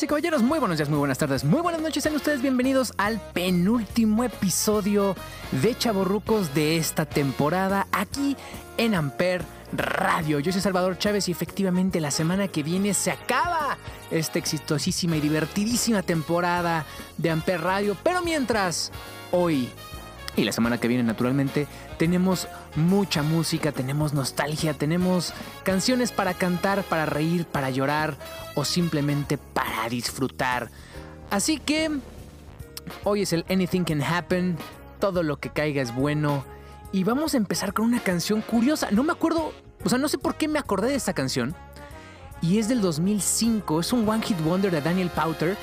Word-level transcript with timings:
Y 0.00 0.06
caballeros, 0.06 0.42
muy 0.42 0.60
buenos 0.60 0.78
días, 0.78 0.88
muy 0.88 0.98
buenas 0.98 1.18
tardes, 1.18 1.42
muy 1.42 1.60
buenas 1.60 1.80
noches. 1.80 2.04
Sean 2.04 2.14
ustedes 2.14 2.40
bienvenidos 2.40 2.94
al 2.98 3.20
penúltimo 3.32 4.22
episodio 4.22 5.16
de 5.50 5.76
Chaborrucos 5.76 6.54
de 6.54 6.76
esta 6.76 7.04
temporada 7.04 7.88
aquí 7.90 8.36
en 8.76 8.94
Amper 8.94 9.44
Radio. 9.72 10.38
Yo 10.38 10.52
soy 10.52 10.60
Salvador 10.60 10.98
Chávez 10.98 11.28
y 11.28 11.32
efectivamente 11.32 12.00
la 12.00 12.12
semana 12.12 12.46
que 12.46 12.62
viene 12.62 12.94
se 12.94 13.10
acaba 13.10 13.76
esta 14.12 14.38
exitosísima 14.38 15.16
y 15.16 15.20
divertidísima 15.20 16.02
temporada 16.02 16.86
de 17.16 17.30
Amper 17.30 17.60
Radio. 17.62 17.96
Pero 18.04 18.22
mientras, 18.22 18.92
hoy 19.32 19.68
y 20.36 20.44
la 20.44 20.52
semana 20.52 20.78
que 20.78 20.86
viene 20.86 21.02
naturalmente 21.02 21.66
tenemos 21.98 22.48
mucha 22.76 23.22
música, 23.22 23.72
tenemos 23.72 24.14
nostalgia, 24.14 24.72
tenemos 24.72 25.34
canciones 25.64 26.12
para 26.12 26.32
cantar, 26.32 26.84
para 26.84 27.04
reír, 27.06 27.44
para 27.44 27.70
llorar 27.70 28.16
o 28.54 28.64
simplemente 28.64 29.36
para 29.36 29.88
disfrutar. 29.88 30.70
Así 31.30 31.58
que 31.58 31.90
hoy 33.04 33.22
es 33.22 33.32
el 33.32 33.44
Anything 33.50 33.84
Can 33.84 34.02
Happen, 34.02 34.56
todo 35.00 35.22
lo 35.22 35.38
que 35.38 35.50
caiga 35.50 35.82
es 35.82 35.94
bueno. 35.94 36.44
Y 36.92 37.04
vamos 37.04 37.34
a 37.34 37.36
empezar 37.36 37.74
con 37.74 37.84
una 37.84 38.00
canción 38.00 38.40
curiosa. 38.40 38.90
No 38.90 39.02
me 39.02 39.12
acuerdo, 39.12 39.52
o 39.84 39.88
sea, 39.88 39.98
no 39.98 40.08
sé 40.08 40.16
por 40.16 40.36
qué 40.36 40.48
me 40.48 40.58
acordé 40.58 40.88
de 40.88 40.94
esta 40.94 41.12
canción. 41.12 41.54
Y 42.40 42.58
es 42.58 42.68
del 42.68 42.80
2005, 42.80 43.80
es 43.80 43.92
un 43.92 44.08
One 44.08 44.22
Hit 44.22 44.40
Wonder 44.42 44.70
de 44.70 44.80
Daniel 44.80 45.10
Powter. 45.10 45.56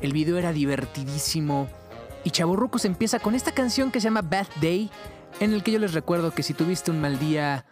El 0.00 0.12
video 0.12 0.38
era 0.38 0.52
divertidísimo. 0.52 1.68
Y 2.24 2.30
Chaburrucos 2.30 2.84
empieza 2.84 3.18
con 3.18 3.34
esta 3.34 3.52
canción 3.52 3.90
que 3.90 4.00
se 4.00 4.04
llama 4.04 4.22
Bad 4.22 4.46
Day, 4.60 4.90
en 5.40 5.52
el 5.52 5.62
que 5.62 5.72
yo 5.72 5.78
les 5.78 5.94
recuerdo 5.94 6.30
que 6.32 6.42
si 6.42 6.54
tuviste 6.54 6.90
un 6.90 7.00
mal 7.00 7.18
día, 7.18 7.64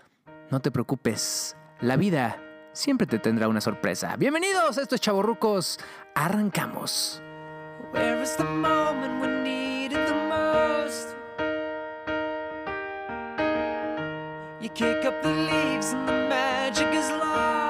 no 0.50 0.60
te 0.60 0.70
preocupes, 0.70 1.56
la 1.80 1.96
vida 1.96 2.42
siempre 2.72 3.06
te 3.06 3.18
tendrá 3.18 3.48
una 3.48 3.60
sorpresa. 3.60 4.16
Bienvenidos, 4.16 4.78
esto 4.78 4.94
es 4.94 5.00
Chaburrucos, 5.00 5.78
arrancamos. 6.14 7.22
You 14.60 14.68
kick 14.68 15.06
up 15.06 15.22
the 15.22 15.30
leaves 15.30 15.94
and 15.94 16.06
the 16.06 16.28
magic 16.28 16.92
is 16.92 17.10
lost. 17.12 17.69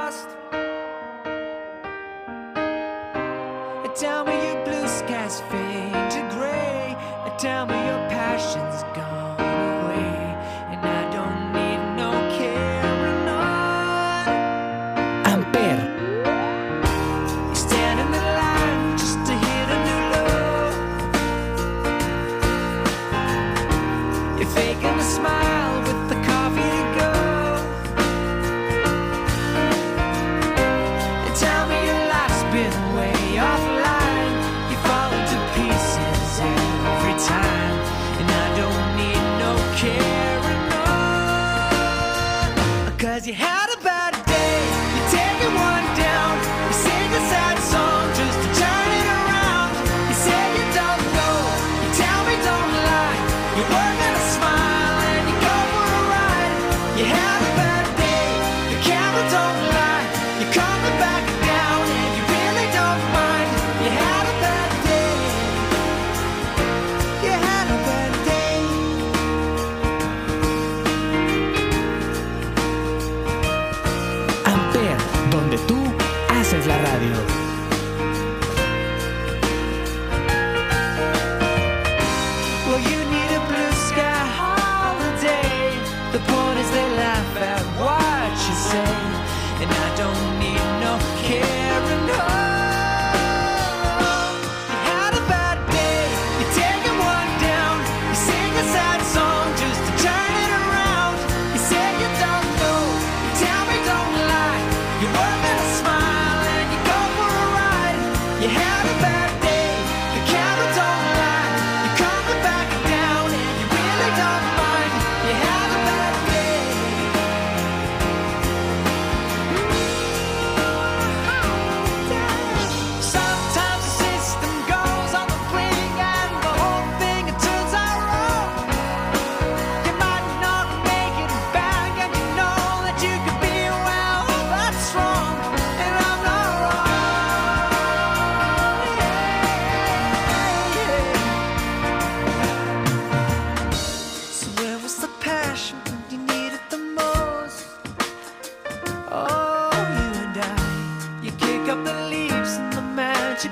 No 91.30 91.59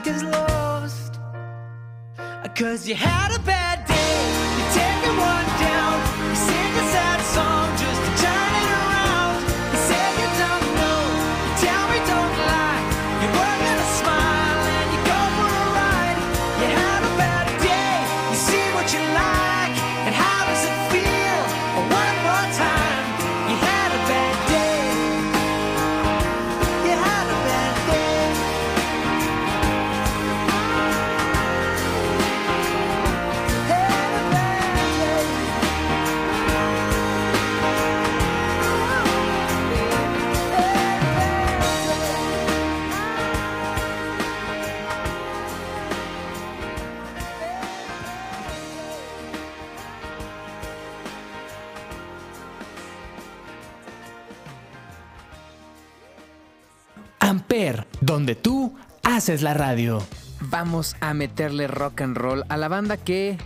is 0.08 0.22
lost. 0.24 1.20
Cause 2.56 2.88
you 2.88 2.96
had 2.96 3.30
a 3.36 3.38
bad 3.40 3.57
Amper, 57.28 57.86
donde 58.00 58.34
tú 58.34 58.74
haces 59.02 59.42
la 59.42 59.52
radio. 59.52 60.02
Vamos 60.40 60.96
a 61.00 61.12
meterle 61.12 61.66
rock 61.66 62.00
and 62.00 62.16
roll 62.16 62.42
a 62.48 62.56
la 62.56 62.68
banda 62.68 62.96
que, 62.96 63.36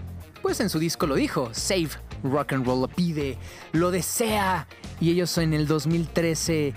pues 0.41 0.61
en 0.61 0.71
su 0.71 0.79
disco 0.79 1.09
lo 1.09 1.17
dijo, 1.17 1.51
Save 1.53 1.91
Rock 2.23 2.53
and 2.53 2.65
Roll 2.65 2.83
lo 2.83 2.89
pide, 2.89 3.39
lo 3.73 3.91
desea. 3.91 4.69
Y 5.01 5.11
ellos 5.11 5.37
en 5.39 5.53
el 5.53 5.67
2013 5.67 6.75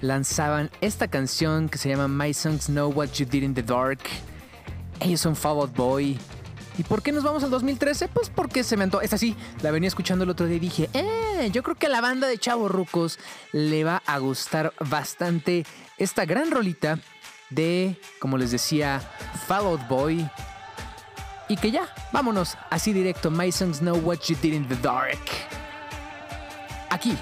lanzaban 0.00 0.70
esta 0.80 1.08
canción 1.08 1.68
que 1.68 1.76
se 1.76 1.90
llama 1.90 2.08
My 2.08 2.32
Songs 2.32 2.66
Know 2.66 2.90
What 2.90 3.10
You 3.16 3.26
Did 3.26 3.42
in 3.42 3.54
the 3.54 3.62
Dark. 3.62 4.00
Ellos 5.00 5.20
son 5.20 5.36
Fall 5.36 5.58
Out 5.58 5.76
Boy. 5.76 6.18
¿Y 6.78 6.82
por 6.82 7.02
qué 7.02 7.12
nos 7.12 7.24
vamos 7.24 7.42
al 7.42 7.50
2013? 7.50 8.08
Pues 8.08 8.28
porque 8.28 8.62
se 8.62 8.76
me 8.76 8.84
antojó. 8.84 9.02
Es 9.02 9.12
así, 9.12 9.34
la 9.62 9.70
venía 9.70 9.88
escuchando 9.88 10.24
el 10.24 10.30
otro 10.30 10.46
día 10.46 10.56
y 10.56 10.60
dije, 10.60 10.90
eh, 10.92 11.50
yo 11.52 11.62
creo 11.62 11.76
que 11.76 11.86
a 11.86 11.90
la 11.90 12.00
banda 12.00 12.26
de 12.26 12.38
Chavo 12.38 12.68
Rucos 12.68 13.18
le 13.52 13.84
va 13.84 14.02
a 14.06 14.18
gustar 14.18 14.72
bastante 14.80 15.64
esta 15.96 16.24
gran 16.26 16.50
rolita 16.50 16.98
de, 17.50 17.98
como 18.20 18.36
les 18.36 18.50
decía, 18.50 19.00
Fall 19.46 19.66
Out 19.66 19.88
Boy. 19.88 20.28
Y 21.48 21.56
que 21.56 21.70
ya, 21.70 21.88
vámonos 22.12 22.56
así 22.70 22.92
directo. 22.92 23.30
My 23.30 23.52
Songs 23.52 23.78
Know 23.78 23.96
What 23.98 24.18
You 24.26 24.36
Did 24.42 24.52
in 24.52 24.68
the 24.68 24.76
Dark. 24.76 25.20
Aquí, 26.90 27.16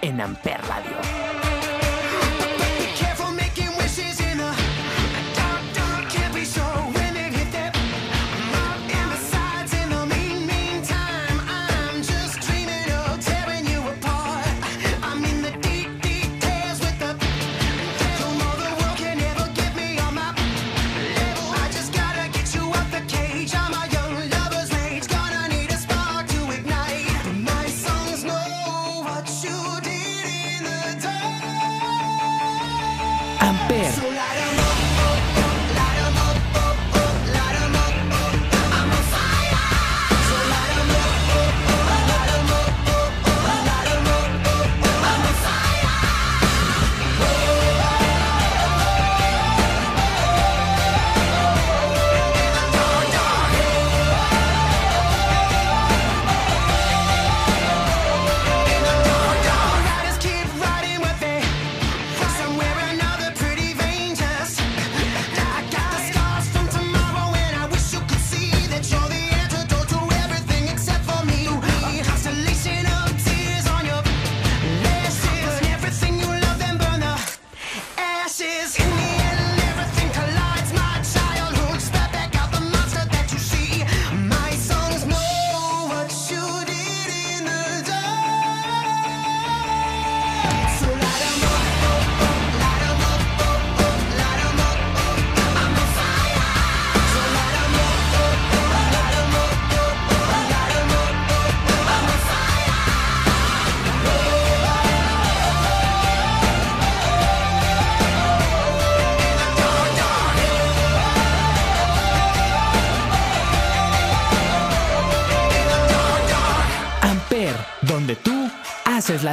en 0.00 0.20
Amper 0.20 0.60
Radio. 0.68 1.41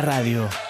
Radio. 0.01 0.69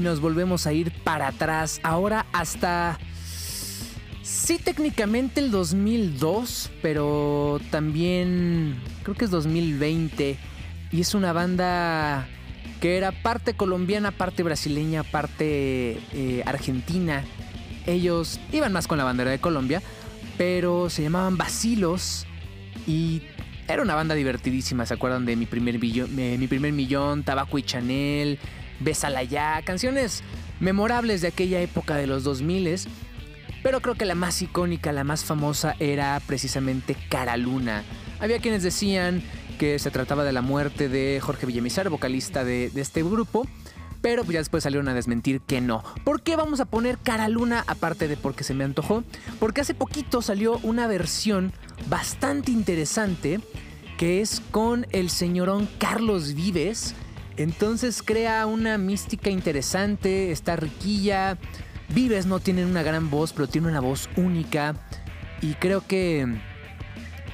Y 0.00 0.02
nos 0.02 0.22
volvemos 0.22 0.66
a 0.66 0.72
ir 0.72 0.92
para 1.04 1.28
atrás, 1.28 1.78
ahora 1.82 2.24
hasta... 2.32 2.98
Sí, 4.22 4.56
técnicamente 4.56 5.40
el 5.40 5.50
2002, 5.50 6.70
pero 6.80 7.60
también 7.70 8.80
creo 9.02 9.14
que 9.14 9.26
es 9.26 9.30
2020. 9.30 10.38
Y 10.90 11.00
es 11.02 11.14
una 11.14 11.34
banda 11.34 12.26
que 12.80 12.96
era 12.96 13.12
parte 13.12 13.52
colombiana, 13.52 14.10
parte 14.10 14.42
brasileña, 14.42 15.02
parte 15.02 16.00
eh, 16.14 16.42
argentina. 16.46 17.22
Ellos 17.86 18.40
iban 18.52 18.72
más 18.72 18.86
con 18.86 18.96
la 18.96 19.04
bandera 19.04 19.30
de 19.30 19.38
Colombia, 19.38 19.82
pero 20.38 20.88
se 20.88 21.02
llamaban 21.02 21.36
Basilos 21.36 22.26
y 22.86 23.20
era 23.68 23.82
una 23.82 23.96
banda 23.96 24.14
divertidísima. 24.14 24.86
¿Se 24.86 24.94
acuerdan 24.94 25.26
de 25.26 25.36
mi 25.36 25.44
primer, 25.44 25.78
mi 25.78 26.46
primer 26.48 26.72
millón, 26.72 27.22
Tabaco 27.22 27.58
y 27.58 27.64
Chanel, 27.64 28.38
Bésala 28.80 29.22
ya? 29.22 29.62
Canciones 29.62 30.22
memorables 30.58 31.20
de 31.20 31.28
aquella 31.28 31.60
época 31.60 31.96
de 31.96 32.06
los 32.06 32.24
2000 32.24 32.80
pero 33.62 33.80
creo 33.80 33.94
que 33.94 34.06
la 34.06 34.14
más 34.14 34.40
icónica, 34.40 34.92
la 34.92 35.04
más 35.04 35.24
famosa 35.24 35.76
era 35.80 36.20
precisamente 36.26 36.96
Cara 37.10 37.36
Luna. 37.36 37.84
Había 38.18 38.38
quienes 38.38 38.62
decían 38.62 39.22
que 39.58 39.78
se 39.78 39.90
trataba 39.90 40.24
de 40.24 40.32
la 40.32 40.40
muerte 40.40 40.88
de 40.88 41.20
Jorge 41.20 41.46
Villamizar, 41.46 41.90
vocalista 41.90 42.42
de, 42.42 42.70
de 42.70 42.80
este 42.80 43.02
grupo, 43.02 43.46
pero 44.00 44.24
pues 44.24 44.34
ya 44.34 44.40
después 44.40 44.62
salieron 44.62 44.88
a 44.88 44.94
desmentir 44.94 45.40
que 45.42 45.60
no. 45.60 45.84
¿Por 46.04 46.22
qué 46.22 46.36
vamos 46.36 46.60
a 46.60 46.64
poner 46.64 46.96
Cara 46.98 47.28
Luna 47.28 47.64
aparte 47.66 48.08
de 48.08 48.16
porque 48.16 48.44
se 48.44 48.54
me 48.54 48.64
antojó? 48.64 49.04
Porque 49.38 49.60
hace 49.60 49.74
poquito 49.74 50.22
salió 50.22 50.58
una 50.62 50.86
versión 50.86 51.52
bastante 51.88 52.50
interesante 52.50 53.40
que 53.98 54.22
es 54.22 54.40
con 54.50 54.86
el 54.92 55.10
señorón 55.10 55.68
Carlos 55.78 56.32
Vives. 56.32 56.94
Entonces 57.40 58.02
crea 58.02 58.44
una 58.44 58.76
mística 58.76 59.30
interesante, 59.30 60.30
está 60.30 60.56
riquilla. 60.56 61.38
Vives 61.88 62.26
no 62.26 62.38
tiene 62.38 62.66
una 62.66 62.82
gran 62.82 63.08
voz, 63.08 63.32
pero 63.32 63.48
tiene 63.48 63.68
una 63.68 63.80
voz 63.80 64.10
única. 64.16 64.74
Y 65.40 65.54
creo 65.54 65.86
que. 65.86 66.26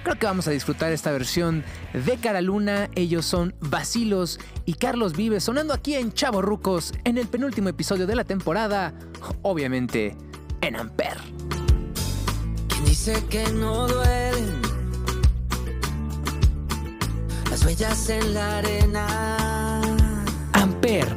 Creo 0.04 0.16
que 0.16 0.26
vamos 0.26 0.46
a 0.46 0.52
disfrutar 0.52 0.92
esta 0.92 1.10
versión 1.10 1.64
de 1.92 2.16
Cara 2.18 2.40
Luna. 2.40 2.88
Ellos 2.94 3.26
son 3.26 3.56
Basilos 3.58 4.38
y 4.64 4.74
Carlos 4.74 5.16
Vives 5.16 5.42
sonando 5.42 5.74
aquí 5.74 5.96
en 5.96 6.12
Chavo 6.12 6.40
Rucos 6.40 6.94
en 7.02 7.18
el 7.18 7.26
penúltimo 7.26 7.68
episodio 7.68 8.06
de 8.06 8.14
la 8.14 8.22
temporada. 8.22 8.94
Obviamente 9.42 10.16
en 10.60 10.76
Amper. 10.76 11.18
Quien 12.68 12.84
dice 12.84 13.24
que 13.28 13.44
no 13.54 13.88
duelen 13.88 14.62
las 17.50 17.64
huellas 17.64 18.08
en 18.08 18.34
la 18.34 18.58
arena. 18.58 19.75
Amper. 20.86 21.16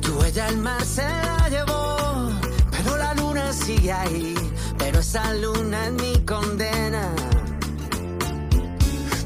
Tu 0.00 0.22
el 0.22 0.56
mar 0.58 0.84
se 0.84 1.02
la 1.02 1.48
llevó, 1.48 2.30
pero 2.70 2.96
la 2.96 3.14
luna 3.14 3.52
sigue 3.52 3.92
ahí. 3.92 4.34
Pero 4.78 5.00
esa 5.00 5.34
luna 5.34 5.86
es 5.86 5.92
mi 5.92 6.20
condena. 6.24 7.12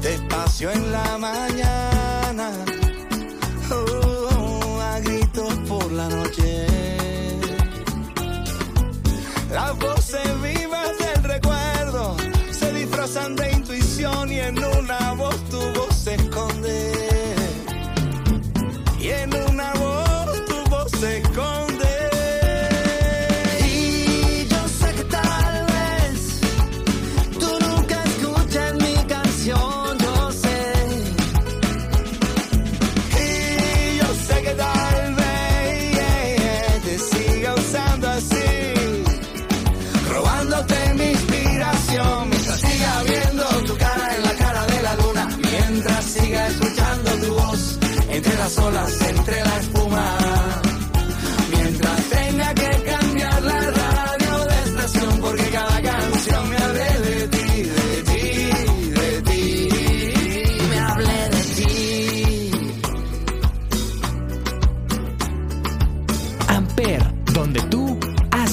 Despacio 0.01 0.71
en 0.71 0.91
la 0.91 1.17
mañana, 1.19 2.51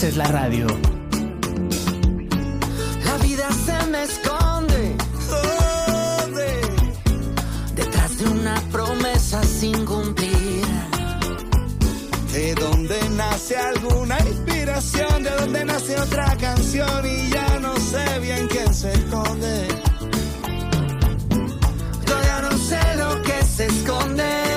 haces 0.03 0.17
la 0.17 0.25
radio. 0.25 0.67
La 3.05 3.17
vida 3.19 3.49
se 3.53 3.87
me 3.87 4.03
esconde 4.03 4.97
¿Dónde? 5.31 6.61
detrás 7.77 8.19
de 8.19 8.29
una 8.29 8.61
promesa 8.73 9.41
sin 9.45 9.85
cumplir. 9.85 10.65
De 12.33 12.53
dónde 12.57 12.99
nace 13.11 13.57
alguna 13.57 14.19
inspiración, 14.27 15.23
de 15.23 15.31
dónde 15.31 15.65
nace 15.65 15.97
otra 16.01 16.37
canción 16.37 17.07
y 17.07 17.31
ya 17.31 17.61
no 17.61 17.77
sé 17.77 18.19
bien 18.19 18.49
quién 18.49 18.75
se 18.75 18.93
esconde. 18.93 19.69
Yo 22.09 22.23
ya 22.25 22.41
no 22.43 22.59
sé 22.59 22.81
lo 22.97 23.23
que 23.23 23.45
se 23.45 23.67
esconde. 23.67 24.52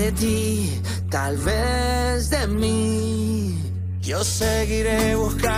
De 0.00 0.12
ti, 0.12 0.80
tal 1.10 1.36
vez 1.36 2.30
de 2.30 2.46
mí. 2.46 3.58
Yo 4.00 4.24
seguiré 4.24 5.14
buscándole 5.14 5.49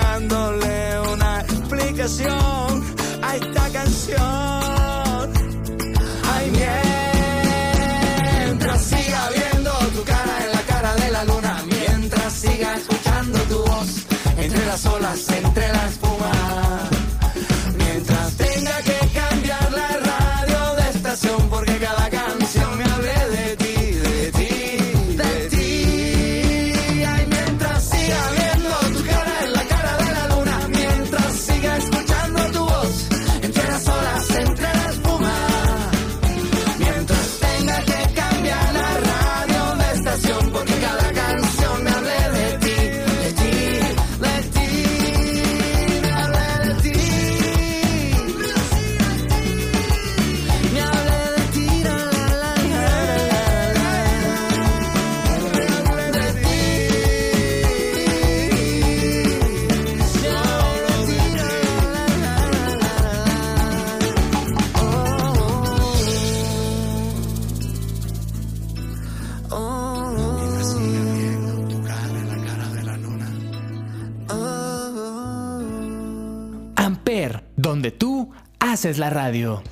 haces 78.92 78.98
la 78.98 79.10
radio. 79.10 79.62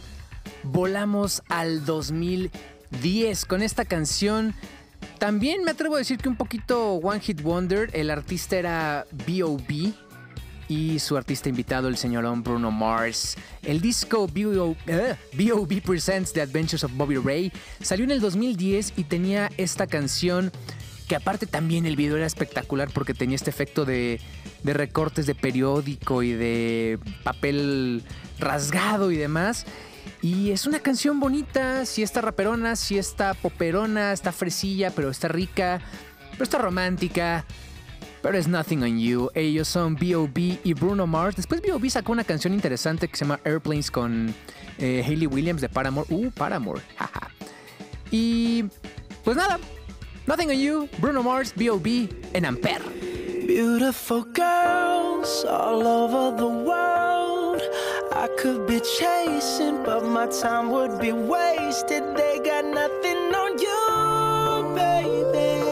Volamos 0.62 1.42
al 1.48 1.84
2010 1.84 3.44
con 3.44 3.60
esta 3.62 3.84
canción. 3.84 4.54
También 5.18 5.62
me 5.62 5.72
atrevo 5.72 5.96
a 5.96 5.98
decir 5.98 6.18
que 6.18 6.28
un 6.28 6.36
poquito 6.36 6.94
One 6.94 7.20
Hit 7.20 7.42
Wonder. 7.42 7.90
El 7.92 8.10
artista 8.10 8.56
era 8.56 9.06
B.O.B. 9.26 9.92
y 10.68 10.98
su 11.00 11.16
artista 11.18 11.50
invitado, 11.50 11.88
el 11.88 11.98
señorón 11.98 12.42
Bruno 12.42 12.70
Mars. 12.70 13.36
El 13.62 13.82
disco 13.82 14.26
B.O.B. 14.26 14.76
eh, 14.86 15.16
B.O.B. 15.34 15.82
Presents 15.82 16.32
The 16.32 16.40
Adventures 16.40 16.84
of 16.84 16.92
Bobby 16.94 17.16
Ray 17.16 17.52
salió 17.82 18.04
en 18.04 18.12
el 18.12 18.20
2010 18.20 18.94
y 18.96 19.04
tenía 19.04 19.50
esta 19.58 19.86
canción 19.86 20.50
que 21.10 21.16
aparte 21.16 21.46
también 21.46 21.86
el 21.86 21.96
video 21.96 22.18
era 22.18 22.26
espectacular 22.26 22.88
porque 22.94 23.14
tenía 23.14 23.34
este 23.34 23.50
efecto 23.50 23.84
de, 23.84 24.20
recortes 24.62 25.26
de 25.26 25.34
periódico 25.34 26.22
y 26.22 26.34
de 26.34 27.00
papel 27.24 28.04
rasgado 28.38 29.10
y 29.10 29.16
demás. 29.16 29.66
Y 30.22 30.52
es 30.52 30.68
una 30.68 30.78
canción 30.78 31.18
bonita, 31.18 31.84
si 31.84 32.04
está 32.04 32.20
raperona, 32.20 32.76
si 32.76 32.96
está 32.96 33.34
poperona, 33.34 34.12
está 34.12 34.30
fresilla, 34.30 34.92
pero 34.92 35.10
está 35.10 35.26
rica, 35.26 35.80
pero 36.30 36.44
está 36.44 36.58
romántica. 36.58 37.44
Pero 38.22 38.38
es 38.38 38.46
Nothing 38.46 38.84
on 38.84 39.00
You. 39.00 39.30
Ellos 39.34 39.66
son 39.66 39.96
B.O.B. 39.96 40.60
y 40.62 40.74
Bruno 40.74 41.08
Mars. 41.08 41.34
Después 41.34 41.60
B.O.B. 41.60 41.90
sacó 41.90 42.12
una 42.12 42.22
canción 42.22 42.54
interesante 42.54 43.08
que 43.08 43.16
se 43.16 43.24
llama 43.24 43.40
Airplanes 43.42 43.90
con 43.90 44.32
eh, 44.78 45.02
Hayley 45.04 45.26
Williams 45.26 45.60
de 45.60 45.68
Paramore. 45.68 46.06
Uh, 46.08 46.30
Paramore. 46.30 46.80
jaja. 46.96 47.32
Y 48.12 48.66
pues 49.24 49.36
nada, 49.36 49.58
Nothing 50.26 50.50
on 50.50 50.58
You, 50.58 50.88
Bruno 51.00 51.22
Mars, 51.22 51.52
B.O.B. 51.52 52.08
and 52.34 52.44
Ampere. 52.44 52.80
Beautiful 53.46 54.22
girls 54.22 55.44
all 55.44 55.86
over 55.86 56.36
the 56.36 56.46
world. 56.46 57.62
I 58.12 58.28
could 58.38 58.66
be 58.66 58.80
chasing, 58.80 59.82
but 59.82 60.04
my 60.04 60.26
time 60.26 60.70
would 60.70 61.00
be 61.00 61.12
wasted. 61.12 62.02
They 62.16 62.38
got 62.44 62.64
nothing 62.66 63.34
on 63.34 63.58
you, 63.58 64.74
baby. 64.76 65.62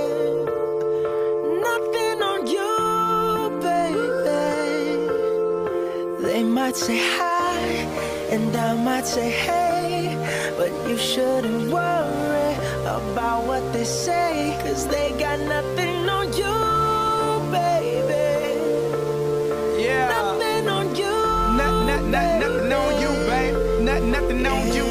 Nothing 1.60 2.22
on 2.22 2.46
you, 2.46 3.60
baby. 3.60 4.32
They 6.22 6.42
might 6.42 6.76
say 6.76 6.98
hi, 6.98 7.58
and 8.30 8.56
I 8.56 8.74
might 8.82 9.06
say 9.06 9.30
hey, 9.30 10.16
but 10.56 10.72
you 10.88 10.96
shouldn't 10.96 11.70
worry 11.70 12.27
what 13.60 13.72
they 13.72 13.84
say, 13.84 14.56
cause 14.62 14.86
they 14.86 15.10
got 15.18 15.38
nothing 15.40 16.08
on 16.08 16.26
you, 16.32 16.58
baby. 17.50 18.60
Yeah. 19.82 20.08
Nothing 20.08 20.68
on 20.68 20.94
you. 20.94 21.10
Not, 21.60 21.86
not, 21.86 22.02
not, 22.04 22.40
nothing 22.40 22.72
on 22.72 23.00
you, 23.02 23.08
babe. 23.26 23.82
Not, 23.82 24.02
nothing 24.02 24.46
on 24.46 24.72
you. 24.72 24.86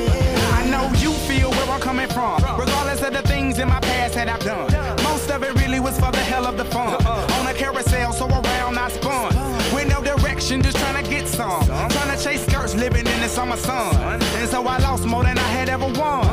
I 0.60 0.68
know 0.70 0.86
you 0.98 1.12
feel 1.30 1.50
where 1.52 1.70
I'm 1.70 1.80
coming 1.80 2.10
from. 2.10 2.42
Regardless 2.60 3.02
of 3.04 3.14
the 3.14 3.22
things 3.22 3.58
in 3.60 3.70
my 3.70 3.80
past 3.80 4.16
that 4.16 4.28
I've 4.28 4.44
done. 4.44 4.68
Most 5.04 5.30
of 5.32 5.44
it 5.44 5.54
really 5.62 5.80
was 5.80 5.98
for 5.98 6.12
the 6.12 6.26
hell 6.32 6.46
of 6.46 6.58
the 6.58 6.66
fun. 6.66 7.06
On 7.06 7.48
a 7.48 7.54
carousel, 7.54 8.12
so 8.12 8.28
around 8.28 8.78
I 8.78 8.90
spun. 8.90 9.34
With 9.74 9.88
no 9.88 10.02
direction, 10.04 10.62
just 10.62 10.78
trying 10.78 11.02
to 11.02 11.10
get 11.10 11.28
some. 11.28 11.66
Trying 11.66 12.18
to 12.18 12.24
chase 12.24 12.46
skirts, 12.46 12.76
living 12.76 13.08
in 13.08 13.20
the 13.22 13.30
summer 13.30 13.58
sun. 13.58 14.22
And 14.40 14.50
so 14.50 14.68
I 14.68 14.78
lost 14.80 15.06
more 15.06 15.24
than 15.24 15.38
I 15.38 15.50
had 15.58 15.70
ever 15.70 15.88
won. 15.88 16.27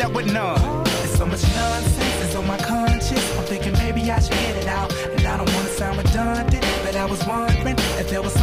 Ended 0.00 0.16
up 0.16 0.24
with 0.24 0.32
none. 0.32 0.84
There's 0.84 1.14
so 1.14 1.26
much 1.26 1.42
nonsense 1.54 2.24
is 2.24 2.34
on 2.34 2.46
my 2.46 2.56
conscience. 2.56 3.36
I'm 3.36 3.44
thinking 3.44 3.74
maybe 3.74 4.10
I 4.10 4.18
should 4.18 4.32
get 4.32 4.56
it 4.56 4.66
out. 4.66 4.90
And 4.94 5.26
I 5.26 5.36
don't 5.36 5.52
wanna 5.52 5.68
sound 5.68 5.98
redundant, 5.98 6.64
but 6.82 6.96
I 6.96 7.04
was 7.04 7.22
wondering 7.26 7.76
if 8.00 8.08
there 8.08 8.22
was 8.22 8.39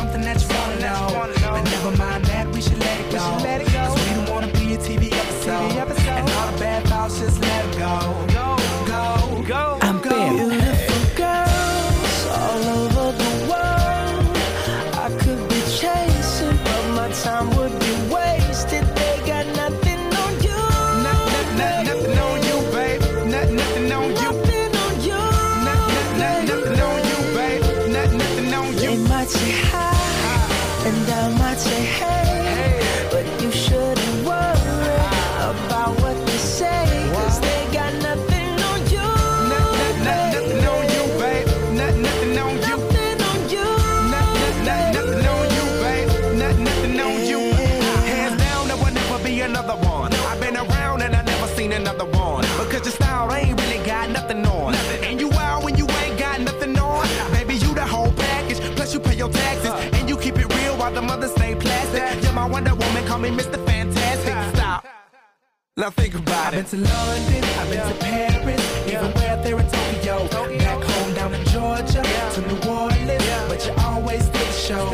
Now 65.88 65.92
think 65.92 66.16
about 66.16 66.54
it. 66.54 66.66
I've 66.66 66.72
been 66.72 66.84
to 66.84 66.90
London, 66.90 67.44
I've 67.46 67.70
been 67.70 67.88
to 67.88 67.94
Paris, 68.04 68.88
even 68.88 69.10
where 69.14 69.42
there 69.42 69.58
in 69.58 69.70
Tokyo. 69.72 70.28
Back 70.58 70.84
home 70.84 71.14
down 71.14 71.34
in 71.34 71.46
Georgia, 71.46 72.04
to 72.34 72.42
New 72.42 72.70
Orleans, 72.70 73.24
but 73.48 73.66
you 73.66 73.74
always 73.86 74.28
did 74.28 74.54
show. 74.54 74.92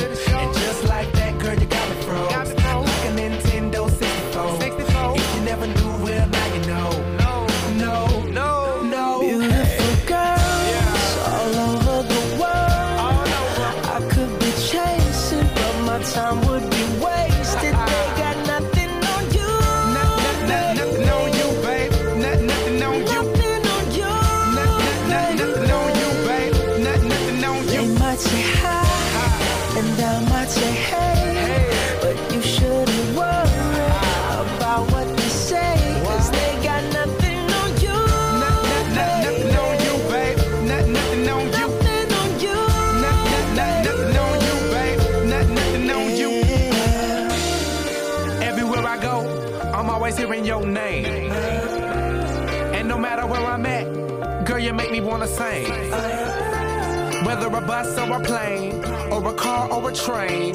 Bus 57.65 57.97
or 57.97 58.17
a 58.17 58.19
plane, 58.19 58.83
or 59.11 59.25
a 59.27 59.33
car 59.33 59.71
or 59.71 59.89
a 59.89 59.93
train. 59.93 60.53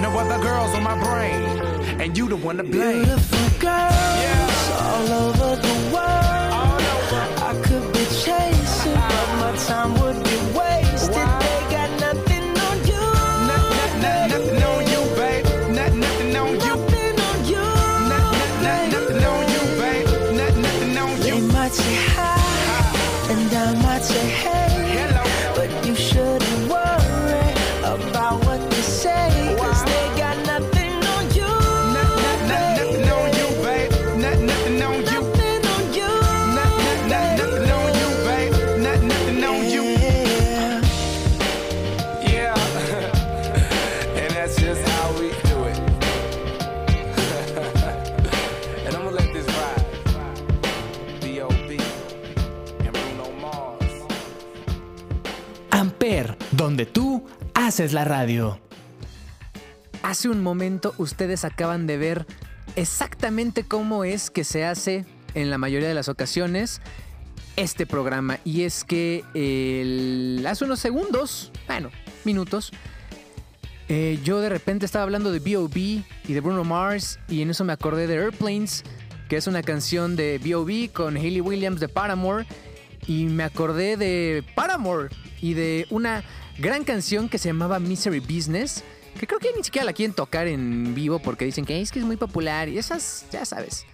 No 0.00 0.10
other 0.18 0.42
girls 0.42 0.74
on 0.74 0.82
my 0.82 0.98
brain, 1.02 1.42
and 2.00 2.16
you 2.16 2.28
the 2.28 2.36
one 2.36 2.56
to 2.58 2.64
blame. 2.64 3.04
Beautiful 3.04 3.58
girls 3.58 4.70
all 4.82 5.08
over 5.24 5.56
the 5.60 5.76
world. 5.94 6.82
I 7.48 7.52
could 7.64 7.92
be 7.92 8.04
chasing, 8.24 8.94
but 8.94 9.28
my 9.40 9.56
time 9.66 9.92
would 10.00 10.27
haces 57.68 57.92
la 57.92 58.06
radio. 58.06 58.58
Hace 60.02 60.30
un 60.30 60.42
momento 60.42 60.94
ustedes 60.96 61.44
acaban 61.44 61.86
de 61.86 61.98
ver 61.98 62.26
exactamente 62.76 63.62
cómo 63.62 64.04
es 64.04 64.30
que 64.30 64.42
se 64.42 64.64
hace 64.64 65.04
en 65.34 65.50
la 65.50 65.58
mayoría 65.58 65.86
de 65.86 65.92
las 65.92 66.08
ocasiones 66.08 66.80
este 67.56 67.84
programa. 67.84 68.38
Y 68.42 68.62
es 68.62 68.84
que 68.84 69.22
hace 70.46 70.64
unos 70.64 70.80
segundos, 70.80 71.52
bueno, 71.66 71.90
minutos, 72.24 72.72
eh, 73.90 74.18
yo 74.24 74.40
de 74.40 74.48
repente 74.48 74.86
estaba 74.86 75.02
hablando 75.02 75.30
de 75.30 75.40
B.O.B. 75.40 76.02
y 76.26 76.32
de 76.32 76.40
Bruno 76.40 76.64
Mars 76.64 77.18
y 77.28 77.42
en 77.42 77.50
eso 77.50 77.64
me 77.64 77.74
acordé 77.74 78.06
de 78.06 78.14
Airplanes, 78.14 78.82
que 79.28 79.36
es 79.36 79.46
una 79.46 79.62
canción 79.62 80.16
de 80.16 80.40
B.O.B. 80.42 80.88
con 80.94 81.18
Hayley 81.18 81.42
Williams 81.42 81.80
de 81.80 81.88
Paramore 81.88 82.46
y 83.06 83.26
me 83.26 83.44
acordé 83.44 83.98
de 83.98 84.42
Paramore 84.54 85.10
y 85.42 85.52
de 85.52 85.86
una 85.90 86.24
gran 86.58 86.84
canción 86.84 87.28
que 87.28 87.38
se 87.38 87.48
llamaba 87.48 87.78
Misery 87.78 88.20
Business, 88.20 88.84
que 89.18 89.26
creo 89.26 89.38
que 89.38 89.52
ni 89.56 89.62
siquiera 89.62 89.84
la 89.84 89.92
quieren 89.92 90.14
tocar 90.14 90.46
en 90.48 90.94
vivo 90.94 91.20
porque 91.20 91.44
dicen 91.44 91.64
que 91.64 91.80
es 91.80 91.92
que 91.92 92.00
es 92.00 92.04
muy 92.04 92.16
popular 92.16 92.68
y 92.68 92.78
esas, 92.78 93.26
ya 93.30 93.44
sabes. 93.44 93.86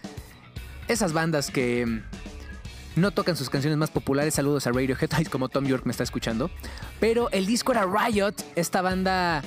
esas 0.88 1.12
bandas 1.12 1.50
que 1.50 1.87
mm, 1.87 2.03
no 2.96 3.11
tocan 3.11 3.37
sus 3.37 3.50
canciones 3.50 3.79
más 3.79 3.90
populares. 3.90 4.35
Saludos 4.35 4.66
a 4.66 4.72
Radiohead, 4.72 5.27
como 5.31 5.48
Tom 5.48 5.66
York 5.66 5.85
me 5.85 5.92
está 5.92 6.03
escuchando. 6.03 6.50
Pero 7.00 7.31
el 7.31 7.46
disco 7.46 7.72
era 7.72 7.87
Riot, 7.87 8.35
esta 8.57 8.83
banda, 8.83 9.42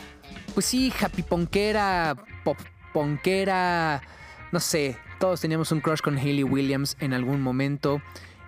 pues 0.54 0.66
sí, 0.66 0.94
happy 1.00 1.24
punkera, 1.24 2.16
pop 2.44 2.58
punkera, 2.94 4.02
no 4.52 4.60
sé. 4.60 4.98
Todos 5.20 5.42
teníamos 5.42 5.72
un 5.72 5.82
crush 5.82 6.02
con 6.02 6.18
Hayley 6.18 6.44
Williams 6.44 6.96
en 7.00 7.14
algún 7.14 7.42
momento. 7.42 8.02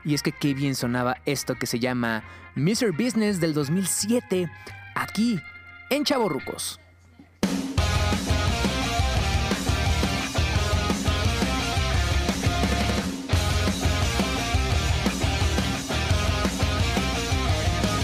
Y 0.05 0.13
es 0.13 0.23
que 0.23 0.31
qué 0.31 0.53
bien 0.53 0.75
sonaba 0.75 1.17
esto 1.25 1.55
que 1.55 1.65
se 1.65 1.79
llama 1.79 2.23
Mr. 2.59 2.91
Business 2.91 3.39
del 3.39 3.53
2007, 3.53 4.51
aquí 4.93 5.39
en 5.89 6.03
Chaborrucos. 6.03 6.79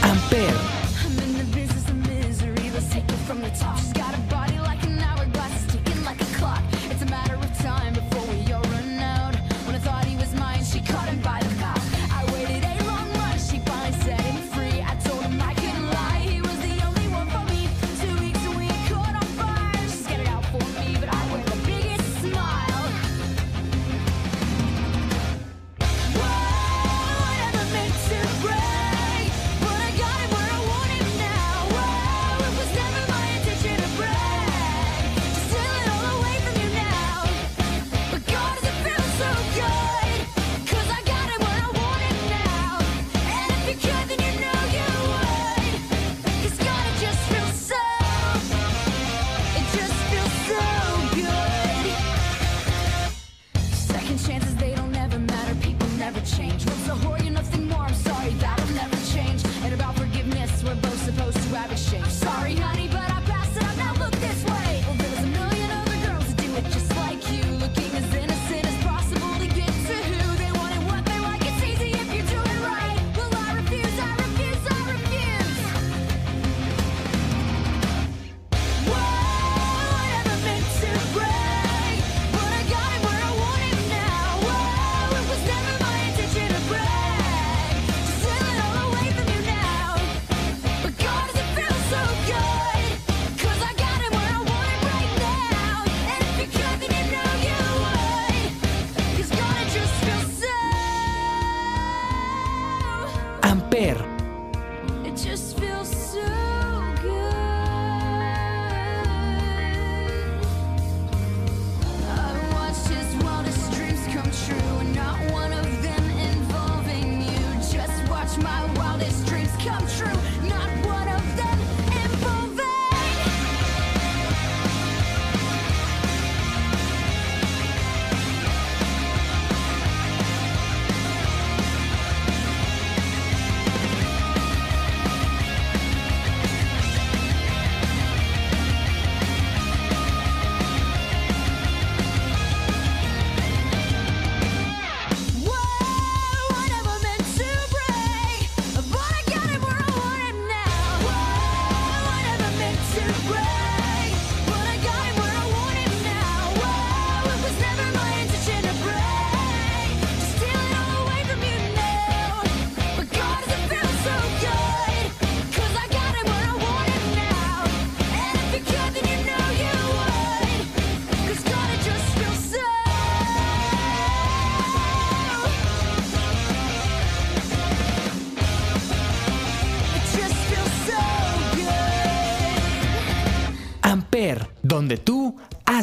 Ampere. 0.01 0.64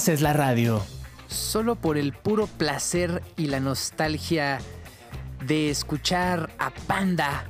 Haces 0.02 0.20
la 0.20 0.32
radio. 0.32 0.82
Solo 1.28 1.76
por 1.76 1.96
el 1.96 2.12
puro 2.12 2.48
placer 2.48 3.22
y 3.36 3.46
la 3.46 3.60
nostalgia 3.60 4.58
de 5.46 5.70
escuchar 5.70 6.50
a 6.58 6.70
Panda. 6.70 7.44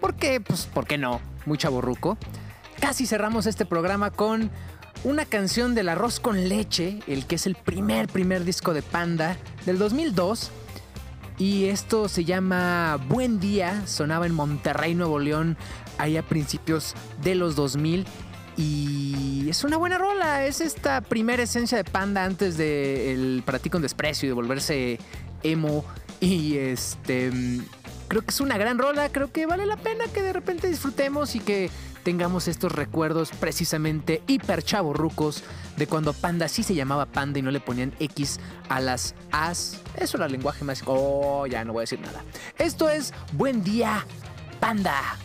¿Por 0.00 0.14
qué? 0.14 0.40
Pues, 0.40 0.66
¿por 0.66 0.86
qué 0.86 0.96
no? 0.96 1.20
Muy 1.44 1.58
chaborruco. 1.58 2.18
Casi 2.78 3.04
cerramos 3.04 3.46
este 3.46 3.66
programa 3.66 4.12
con 4.12 4.52
una 5.02 5.24
canción 5.24 5.74
del 5.74 5.88
arroz 5.88 6.20
con 6.20 6.48
leche, 6.48 7.00
el 7.08 7.26
que 7.26 7.34
es 7.34 7.46
el 7.46 7.56
primer, 7.56 8.06
primer 8.06 8.44
disco 8.44 8.72
de 8.72 8.82
Panda 8.82 9.36
del 9.64 9.76
2002. 9.76 10.52
Y 11.36 11.64
esto 11.64 12.08
se 12.08 12.24
llama 12.24 12.96
Buen 13.08 13.40
Día, 13.40 13.84
sonaba 13.88 14.26
en 14.26 14.34
Monterrey, 14.34 14.94
Nuevo 14.94 15.18
León, 15.18 15.56
ahí 15.98 16.16
a 16.16 16.22
principios 16.22 16.94
de 17.24 17.34
los 17.34 17.56
2000. 17.56 18.06
Y 18.56 19.48
es 19.50 19.64
una 19.64 19.76
buena 19.76 19.98
rola, 19.98 20.46
es 20.46 20.60
esta 20.60 21.02
primera 21.02 21.42
esencia 21.42 21.76
de 21.76 21.84
Panda 21.84 22.24
antes 22.24 22.56
de 22.56 23.12
el 23.12 23.42
Para 23.44 23.58
ti 23.58 23.68
con 23.68 23.82
desprecio 23.82 24.26
y 24.26 24.28
de 24.28 24.34
volverse 24.34 24.98
emo. 25.42 25.84
Y 26.20 26.56
este, 26.56 27.30
creo 28.08 28.22
que 28.22 28.30
es 28.30 28.40
una 28.40 28.56
gran 28.56 28.78
rola, 28.78 29.10
creo 29.10 29.30
que 29.30 29.44
vale 29.46 29.66
la 29.66 29.76
pena 29.76 30.06
que 30.12 30.22
de 30.22 30.32
repente 30.32 30.68
disfrutemos 30.68 31.34
y 31.36 31.40
que 31.40 31.70
tengamos 32.02 32.46
estos 32.46 32.72
recuerdos 32.72 33.30
precisamente 33.32 34.22
hiper 34.28 34.62
chavorrucos 34.62 35.42
de 35.76 35.86
cuando 35.88 36.12
Panda 36.12 36.48
sí 36.48 36.62
se 36.62 36.74
llamaba 36.74 37.04
Panda 37.04 37.40
y 37.40 37.42
no 37.42 37.50
le 37.50 37.60
ponían 37.60 37.92
X 37.98 38.38
a 38.68 38.80
las 38.80 39.14
As. 39.32 39.80
Eso 39.96 40.16
era 40.16 40.26
el 40.26 40.32
lenguaje 40.32 40.64
más... 40.64 40.82
Oh, 40.86 41.46
ya 41.46 41.64
no 41.64 41.72
voy 41.72 41.80
a 41.80 41.82
decir 41.82 42.00
nada. 42.00 42.22
Esto 42.58 42.88
es 42.88 43.12
Buen 43.32 43.64
Día 43.64 44.06
Panda 44.60 45.18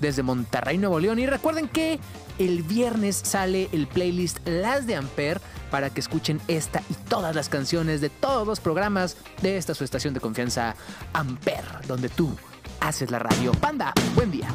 desde 0.00 0.22
Monterrey, 0.22 0.78
Nuevo 0.78 1.00
León. 1.00 1.18
Y 1.18 1.26
recuerden 1.26 1.68
que 1.68 1.98
el 2.38 2.62
viernes 2.62 3.16
sale 3.16 3.68
el 3.72 3.86
playlist 3.86 4.38
Las 4.46 4.86
de 4.86 4.96
Amper 4.96 5.40
para 5.70 5.90
que 5.90 6.00
escuchen 6.00 6.40
esta 6.48 6.82
y 6.90 6.94
todas 7.08 7.34
las 7.34 7.48
canciones 7.48 8.00
de 8.00 8.10
todos 8.10 8.46
los 8.46 8.60
programas 8.60 9.16
de 9.42 9.56
esta 9.56 9.74
su 9.74 9.84
estación 9.84 10.14
de 10.14 10.20
confianza 10.20 10.74
Amper, 11.12 11.64
donde 11.86 12.08
tú 12.08 12.34
haces 12.80 13.10
la 13.10 13.18
radio. 13.18 13.52
Panda, 13.52 13.92
buen 14.14 14.30
día. 14.30 14.48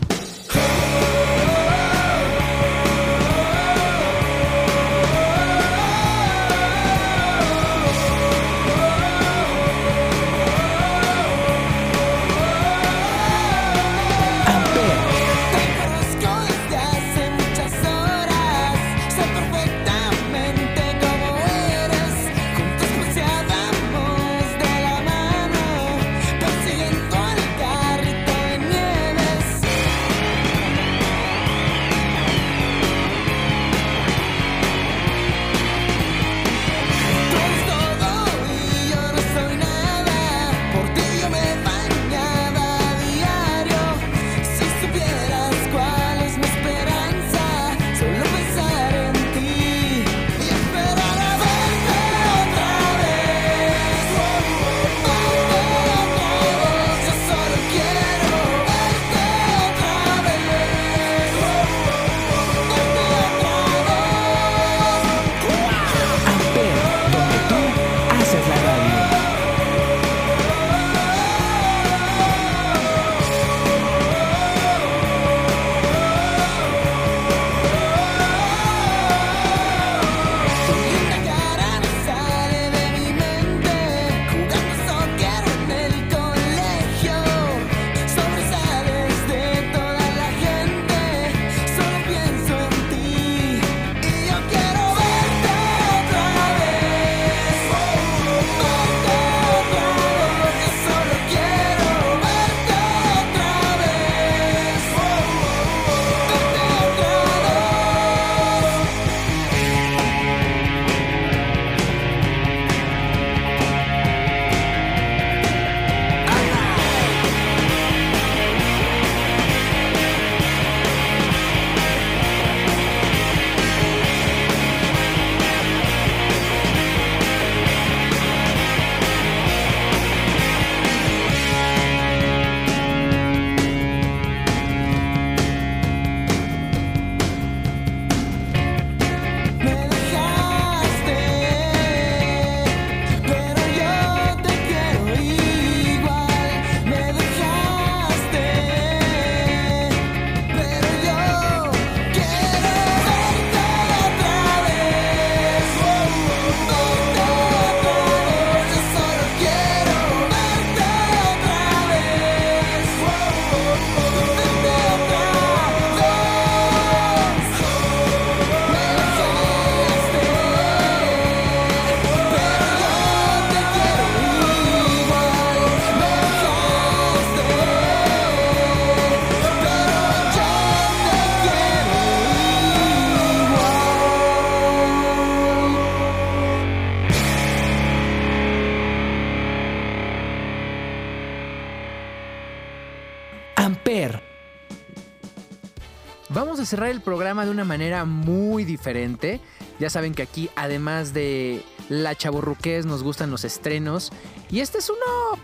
De 197.45 197.51
una 197.51 197.65
manera 197.65 198.05
muy 198.05 198.65
diferente. 198.65 199.39
Ya 199.79 199.89
saben 199.89 200.13
que 200.13 200.23
aquí, 200.23 200.49
además 200.55 201.13
de 201.13 201.63
la 201.89 202.15
chaborruqués, 202.15 202.85
nos 202.85 203.03
gustan 203.03 203.31
los 203.31 203.45
estrenos. 203.45 204.11
Y 204.49 204.59
este 204.59 204.79
es 204.79 204.89
uno, 204.89 205.41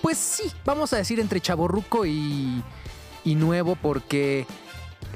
pues 0.00 0.18
sí, 0.18 0.50
vamos 0.64 0.92
a 0.92 0.96
decir 0.96 1.20
entre 1.20 1.40
chaborruco 1.40 2.06
y, 2.06 2.62
y 3.24 3.34
nuevo, 3.34 3.76
porque 3.76 4.46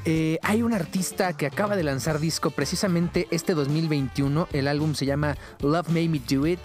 eh, 0.05 0.39
hay 0.41 0.61
un 0.61 0.73
artista 0.73 1.33
que 1.33 1.45
acaba 1.45 1.75
de 1.75 1.83
lanzar 1.83 2.19
disco 2.19 2.51
precisamente 2.51 3.27
este 3.31 3.53
2021. 3.53 4.47
El 4.53 4.67
álbum 4.67 4.95
se 4.95 5.05
llama 5.05 5.35
Love 5.61 5.89
Made 5.89 6.09
Me 6.09 6.19
Do 6.19 6.47
It. 6.47 6.59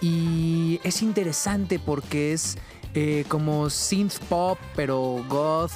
Y 0.00 0.80
es 0.84 1.02
interesante 1.02 1.78
porque 1.78 2.32
es 2.32 2.56
eh, 2.94 3.24
como 3.28 3.70
synth 3.70 4.18
pop, 4.28 4.58
pero 4.76 5.24
goth, 5.28 5.72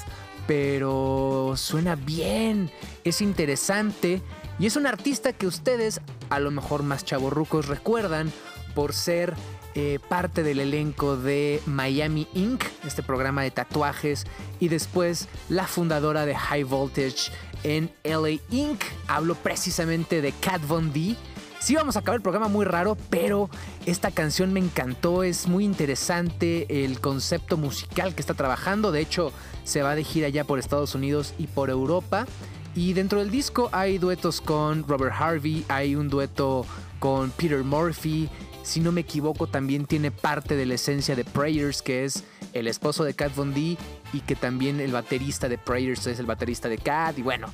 pero 0.49 1.53
suena 1.57 1.95
bien, 1.95 2.71
es 3.05 3.21
interesante. 3.21 4.23
Y 4.59 4.65
es 4.65 4.77
un 4.77 4.87
artista 4.87 5.35
que 5.35 5.47
ustedes, 5.47 6.01
a 6.31 6.41
lo 6.41 6.51
mejor 6.51 6.83
más 6.83 7.05
chavorrucos, 7.05 7.69
recuerdan 7.69 8.33
por 8.75 8.95
ser 8.95 9.35
eh, 9.75 9.99
parte 10.09 10.43
del 10.43 10.61
elenco 10.61 11.19
de 11.19 11.61
Miami 11.67 12.27
Inc., 12.33 12.65
este 12.87 13.03
programa 13.03 13.43
de 13.43 13.51
tatuajes, 13.51 14.25
y 14.59 14.69
después 14.69 15.29
la 15.51 15.67
fundadora 15.67 16.25
de 16.25 16.35
High 16.35 16.65
Voltage 16.65 17.31
en 17.63 17.93
LA 18.03 18.41
Inc. 18.49 18.83
Hablo 19.07 19.35
precisamente 19.35 20.23
de 20.23 20.33
Kat 20.33 20.67
Von 20.67 20.95
D. 20.95 21.15
Sí 21.61 21.75
vamos 21.75 21.97
a 21.97 21.99
acabar 21.99 22.17
el 22.17 22.23
programa 22.23 22.49
muy 22.49 22.65
raro, 22.65 22.97
pero 23.11 23.51
esta 23.85 24.13
canción 24.13 24.55
me 24.55 24.61
encantó, 24.61 25.25
es 25.25 25.47
muy 25.47 25.65
interesante 25.65 26.85
el 26.85 27.01
concepto 27.01 27.59
musical 27.59 28.15
que 28.15 28.23
está 28.23 28.33
trabajando, 28.33 28.93
de 28.93 29.01
hecho 29.01 29.33
se 29.69 29.83
va 29.83 29.95
de 29.95 30.03
gira 30.03 30.29
ya 30.31 30.45
por 30.45 30.59
Estados 30.59 30.95
Unidos 30.95 31.35
y 31.39 31.47
por 31.47 31.69
Europa. 31.71 32.27
Y 32.75 32.95
dentro 32.95 33.21
del 33.21 33.31
disco 33.31 33.69
hay 33.73 33.99
duetos 33.99 34.41
con 34.41 34.87
Robert 34.89 35.15
Harvey, 35.19 35.65
hay 35.69 35.95
un 35.95 36.09
dueto 36.09 36.65
con 36.99 37.31
Peter 37.31 37.63
Murphy, 37.63 38.29
si 38.63 38.81
no 38.81 38.93
me 38.93 39.01
equivoco 39.01 39.47
también 39.47 39.87
tiene 39.87 40.11
parte 40.11 40.57
de 40.57 40.67
la 40.67 40.75
esencia 40.75 41.17
de 41.17 41.25
Prayers, 41.25 41.83
que 41.83 42.05
es 42.05 42.25
el 42.53 42.67
esposo 42.67 43.05
de 43.05 43.15
Kat 43.15 43.35
Von 43.35 43.55
D 43.55 43.77
y 44.13 44.21
que 44.21 44.37
también 44.37 44.81
el 44.81 44.93
baterista 44.93 45.49
de 45.49 45.59
Prayers 45.59 46.07
es 46.07 46.19
el 46.19 46.27
baterista 46.27 46.69
de 46.69 46.79
Kat 46.79 47.19
y 47.19 47.23
bueno, 47.23 47.49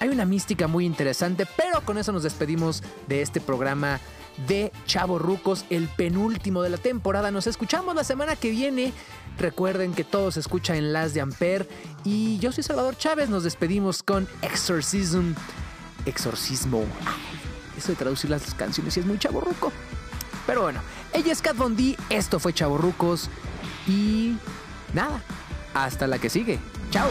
hay 0.00 0.08
una 0.08 0.24
mística 0.24 0.66
muy 0.66 0.86
interesante, 0.86 1.46
pero 1.56 1.80
con 1.82 1.98
eso 1.98 2.12
nos 2.12 2.22
despedimos 2.22 2.82
de 3.08 3.22
este 3.22 3.40
programa 3.40 4.00
de 4.48 4.72
Chavo 4.86 5.18
Rucos, 5.18 5.64
el 5.70 5.88
penúltimo 5.88 6.62
de 6.62 6.70
la 6.70 6.78
temporada. 6.78 7.30
Nos 7.30 7.46
escuchamos 7.46 7.94
la 7.94 8.04
semana 8.04 8.36
que 8.36 8.50
viene. 8.50 8.92
Recuerden 9.38 9.94
que 9.94 10.04
todo 10.04 10.30
se 10.30 10.40
escucha 10.40 10.76
en 10.76 10.92
Las 10.92 11.14
de 11.14 11.20
Amper. 11.20 11.68
Y 12.04 12.38
yo 12.38 12.52
soy 12.52 12.62
Salvador 12.62 12.96
Chávez. 12.96 13.28
Nos 13.28 13.44
despedimos 13.44 14.02
con 14.02 14.28
Exorcism. 14.42 15.32
Exorcismo. 16.06 16.84
Eso 17.76 17.88
de 17.92 17.96
traducir 17.96 18.30
las 18.30 18.54
canciones 18.54 18.96
es 18.96 19.06
muy 19.06 19.18
chaborruco. 19.18 19.72
Pero 20.46 20.62
bueno, 20.62 20.80
ella 21.12 21.32
es 21.32 21.40
Kat 21.40 21.56
Von 21.56 21.76
D. 21.76 21.96
Esto 22.10 22.38
fue 22.38 22.52
Chaborrucos. 22.52 23.30
Y 23.86 24.36
nada, 24.92 25.22
hasta 25.74 26.06
la 26.06 26.18
que 26.18 26.30
sigue. 26.30 26.58
Chao. 26.90 27.08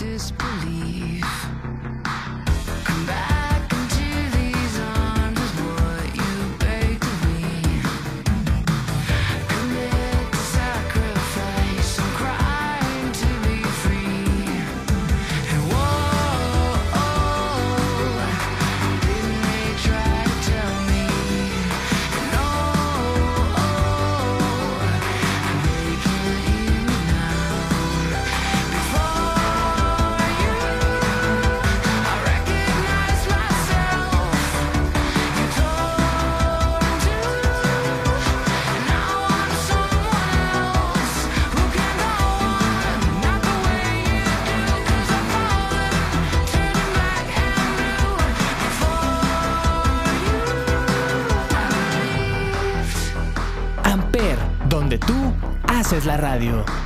Disbelief. 0.00 1.79
La 56.10 56.16
radio. 56.16 56.79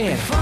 Amper, 0.00 0.39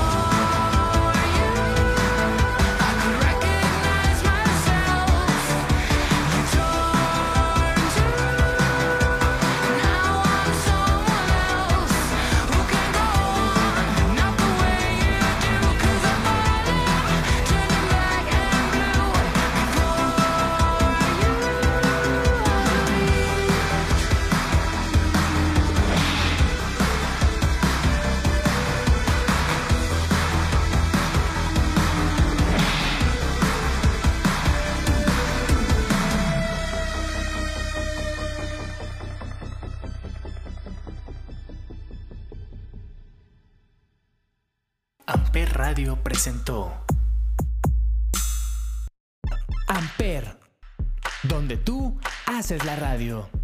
radio. 52.98 53.37